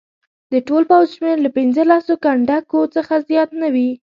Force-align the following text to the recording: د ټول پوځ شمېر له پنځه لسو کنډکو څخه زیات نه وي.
د 0.51 0.53
ټول 0.67 0.83
پوځ 0.89 1.07
شمېر 1.15 1.37
له 1.45 1.49
پنځه 1.57 1.81
لسو 1.91 2.13
کنډکو 2.23 2.79
څخه 2.95 3.13
زیات 3.29 3.49
نه 3.61 3.67
وي. 3.73 3.89